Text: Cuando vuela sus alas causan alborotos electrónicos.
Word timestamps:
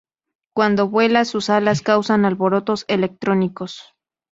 Cuando 0.55 0.89
vuela 0.89 1.25
sus 1.25 1.51
alas 1.51 1.83
causan 1.83 2.25
alborotos 2.25 2.85
electrónicos. 2.87 3.83